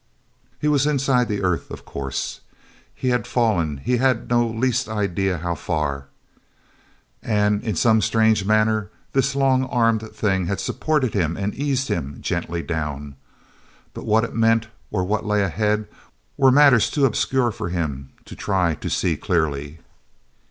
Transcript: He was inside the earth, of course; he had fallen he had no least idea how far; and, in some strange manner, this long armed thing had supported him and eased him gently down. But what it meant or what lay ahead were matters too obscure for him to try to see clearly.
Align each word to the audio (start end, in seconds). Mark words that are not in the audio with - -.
He 0.59 0.67
was 0.67 0.87
inside 0.87 1.27
the 1.27 1.43
earth, 1.43 1.69
of 1.69 1.85
course; 1.85 2.41
he 2.95 3.09
had 3.09 3.27
fallen 3.27 3.77
he 3.77 3.97
had 3.97 4.31
no 4.31 4.47
least 4.47 4.89
idea 4.89 5.37
how 5.37 5.53
far; 5.53 6.07
and, 7.21 7.61
in 7.63 7.75
some 7.75 8.01
strange 8.01 8.43
manner, 8.43 8.89
this 9.13 9.35
long 9.35 9.65
armed 9.65 10.11
thing 10.11 10.47
had 10.47 10.59
supported 10.59 11.13
him 11.13 11.37
and 11.37 11.53
eased 11.53 11.87
him 11.87 12.17
gently 12.19 12.63
down. 12.63 13.15
But 13.93 14.07
what 14.07 14.23
it 14.23 14.33
meant 14.33 14.69
or 14.89 15.03
what 15.03 15.23
lay 15.23 15.43
ahead 15.43 15.87
were 16.35 16.49
matters 16.49 16.89
too 16.89 17.05
obscure 17.05 17.51
for 17.51 17.69
him 17.69 18.09
to 18.25 18.35
try 18.35 18.73
to 18.73 18.89
see 18.89 19.15
clearly. 19.15 19.81